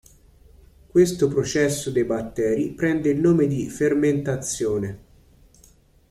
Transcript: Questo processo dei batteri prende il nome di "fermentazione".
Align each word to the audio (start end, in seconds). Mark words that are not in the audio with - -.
Questo 0.87 1.27
processo 1.27 1.91
dei 1.91 2.05
batteri 2.05 2.71
prende 2.71 3.09
il 3.11 3.19
nome 3.19 3.45
di 3.45 3.69
"fermentazione". 3.69 4.99